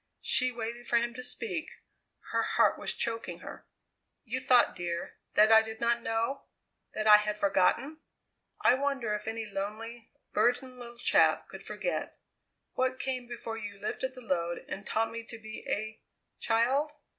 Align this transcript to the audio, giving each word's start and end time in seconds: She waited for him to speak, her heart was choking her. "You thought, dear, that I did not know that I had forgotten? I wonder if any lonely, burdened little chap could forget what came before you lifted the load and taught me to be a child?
She 0.23 0.51
waited 0.51 0.87
for 0.87 0.97
him 0.97 1.13
to 1.13 1.21
speak, 1.21 1.69
her 2.31 2.41
heart 2.41 2.79
was 2.79 2.91
choking 2.95 3.41
her. 3.41 3.67
"You 4.23 4.39
thought, 4.39 4.75
dear, 4.75 5.19
that 5.35 5.51
I 5.51 5.61
did 5.61 5.79
not 5.79 6.01
know 6.01 6.45
that 6.95 7.05
I 7.05 7.17
had 7.17 7.37
forgotten? 7.37 7.99
I 8.61 8.73
wonder 8.73 9.13
if 9.13 9.27
any 9.27 9.45
lonely, 9.45 10.09
burdened 10.33 10.79
little 10.79 10.97
chap 10.97 11.47
could 11.49 11.61
forget 11.61 12.17
what 12.73 12.97
came 12.97 13.27
before 13.27 13.57
you 13.59 13.77
lifted 13.79 14.15
the 14.15 14.21
load 14.21 14.65
and 14.67 14.87
taught 14.87 15.11
me 15.11 15.23
to 15.25 15.37
be 15.37 15.63
a 15.69 16.01
child? 16.39 16.93